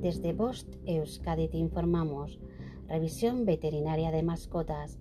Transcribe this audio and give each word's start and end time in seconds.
Desde 0.00 0.32
Bost 0.32 0.76
Euskadi 0.86 1.48
te 1.48 1.58
informamos. 1.58 2.38
Revisión 2.88 3.44
veterinaria 3.44 4.10
de 4.10 4.22
mascotas. 4.22 4.98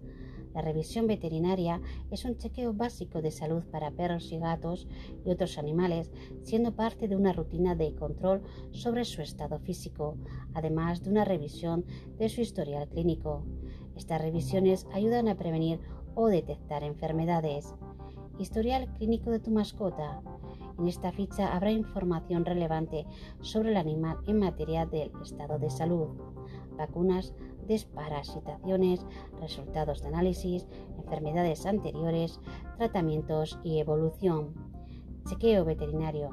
La 0.53 0.61
revisión 0.61 1.07
veterinaria 1.07 1.79
es 2.11 2.25
un 2.25 2.37
chequeo 2.37 2.73
básico 2.73 3.21
de 3.21 3.31
salud 3.31 3.63
para 3.71 3.91
perros 3.91 4.29
y 4.33 4.39
gatos 4.39 4.89
y 5.25 5.29
otros 5.29 5.57
animales, 5.57 6.11
siendo 6.43 6.75
parte 6.75 7.07
de 7.07 7.15
una 7.15 7.31
rutina 7.31 7.75
de 7.75 7.95
control 7.95 8.41
sobre 8.71 9.05
su 9.05 9.21
estado 9.21 9.57
físico, 9.59 10.17
además 10.53 11.01
de 11.01 11.11
una 11.11 11.23
revisión 11.23 11.85
de 12.17 12.27
su 12.27 12.41
historial 12.41 12.89
clínico. 12.89 13.45
Estas 13.95 14.21
revisiones 14.21 14.85
ayudan 14.91 15.29
a 15.29 15.37
prevenir 15.37 15.79
o 16.13 16.27
detectar 16.27 16.83
enfermedades. 16.83 17.73
Historial 18.37 18.93
clínico 18.95 19.31
de 19.31 19.39
tu 19.39 19.51
mascota. 19.51 20.21
En 20.79 20.87
esta 20.87 21.11
ficha 21.11 21.53
habrá 21.53 21.71
información 21.71 22.45
relevante 22.45 23.05
sobre 23.41 23.71
el 23.71 23.77
animal 23.77 24.17
en 24.27 24.39
materia 24.39 24.85
del 24.85 25.11
estado 25.21 25.59
de 25.59 25.69
salud, 25.69 26.07
vacunas, 26.77 27.33
desparasitaciones, 27.67 29.05
resultados 29.41 30.01
de 30.01 30.07
análisis, 30.07 30.67
enfermedades 30.97 31.65
anteriores, 31.65 32.39
tratamientos 32.77 33.59
y 33.61 33.79
evolución. 33.79 34.53
Chequeo 35.27 35.65
veterinario. 35.65 36.29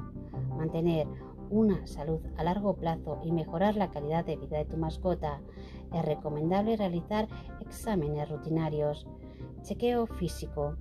Mantener 0.55 1.07
una 1.49 1.85
salud 1.85 2.21
a 2.37 2.43
largo 2.43 2.77
plazo 2.77 3.19
y 3.25 3.33
mejorar 3.33 3.75
la 3.75 3.91
calidad 3.91 4.25
de 4.25 4.37
vida 4.37 4.59
de 4.59 4.65
tu 4.65 4.77
mascota. 4.77 5.41
Es 5.93 6.05
recomendable 6.05 6.77
realizar 6.77 7.27
exámenes 7.59 8.29
rutinarios. 8.29 9.05
Chequeo 9.63 10.07
físico 10.07 10.77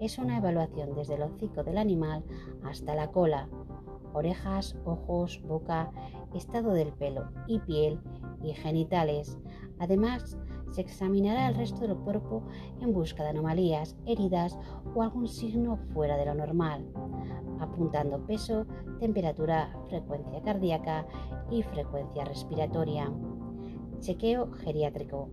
es 0.00 0.18
una 0.18 0.38
evaluación 0.38 0.94
desde 0.94 1.14
el 1.14 1.22
hocico 1.22 1.64
del 1.64 1.78
animal 1.78 2.24
hasta 2.64 2.94
la 2.94 3.10
cola, 3.10 3.48
orejas, 4.12 4.76
ojos, 4.84 5.40
boca, 5.46 5.90
estado 6.34 6.72
del 6.72 6.92
pelo 6.92 7.28
y 7.46 7.58
piel 7.60 8.00
y 8.42 8.52
genitales. 8.52 9.38
Además, 9.78 10.38
se 10.70 10.80
examinará 10.82 11.48
el 11.48 11.54
resto 11.54 11.80
del 11.80 11.96
cuerpo 11.96 12.42
en 12.80 12.92
busca 12.92 13.22
de 13.22 13.30
anomalías, 13.30 13.96
heridas 14.06 14.58
o 14.94 15.02
algún 15.02 15.28
signo 15.28 15.76
fuera 15.92 16.16
de 16.16 16.26
lo 16.26 16.34
normal, 16.34 16.86
apuntando 17.60 18.24
peso, 18.26 18.66
temperatura, 19.00 19.74
frecuencia 19.88 20.42
cardíaca 20.42 21.06
y 21.50 21.62
frecuencia 21.62 22.24
respiratoria. 22.24 23.10
Chequeo 24.00 24.50
geriátrico. 24.52 25.28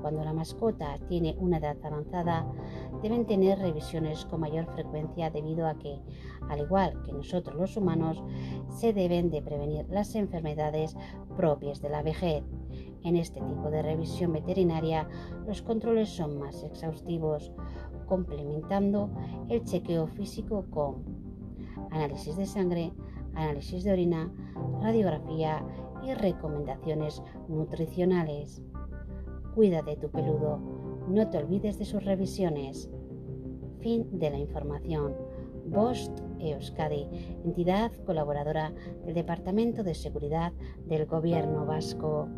Cuando 0.00 0.24
la 0.24 0.32
mascota 0.32 0.96
tiene 1.08 1.36
una 1.38 1.58
edad 1.58 1.76
avanzada, 1.84 2.46
deben 3.02 3.26
tener 3.26 3.58
revisiones 3.58 4.24
con 4.24 4.40
mayor 4.40 4.66
frecuencia 4.66 5.30
debido 5.30 5.66
a 5.66 5.78
que, 5.78 6.00
al 6.48 6.60
igual 6.60 7.02
que 7.02 7.12
nosotros 7.12 7.56
los 7.56 7.76
humanos, 7.76 8.22
se 8.68 8.92
deben 8.92 9.30
de 9.30 9.42
prevenir 9.42 9.86
las 9.90 10.14
enfermedades 10.14 10.96
propias 11.36 11.80
de 11.80 11.90
la 11.90 12.02
vejez. 12.02 12.42
En 13.02 13.16
este 13.16 13.40
tipo 13.40 13.70
de 13.70 13.82
revisión 13.82 14.32
veterinaria, 14.32 15.08
los 15.46 15.62
controles 15.62 16.08
son 16.08 16.38
más 16.38 16.62
exhaustivos, 16.64 17.52
complementando 18.06 19.10
el 19.48 19.64
chequeo 19.64 20.06
físico 20.06 20.66
con 20.70 21.04
análisis 21.90 22.36
de 22.36 22.46
sangre, 22.46 22.92
análisis 23.34 23.84
de 23.84 23.92
orina, 23.92 24.32
radiografía 24.82 25.64
y 26.02 26.14
recomendaciones 26.14 27.22
nutricionales. 27.48 28.62
Cuida 29.54 29.82
de 29.82 29.96
tu 29.96 30.10
peludo, 30.10 30.58
no 31.08 31.28
te 31.28 31.38
olvides 31.38 31.78
de 31.78 31.84
sus 31.84 32.04
revisiones. 32.04 32.90
Fin 33.80 34.06
de 34.18 34.30
la 34.30 34.38
información. 34.38 35.14
Bost 35.66 36.20
Euskadi, 36.38 37.06
entidad 37.44 37.92
colaboradora 38.04 38.72
del 39.04 39.14
Departamento 39.14 39.82
de 39.82 39.94
Seguridad 39.94 40.52
del 40.86 41.06
Gobierno 41.06 41.66
Vasco. 41.66 42.28